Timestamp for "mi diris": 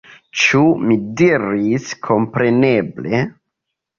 0.85-1.91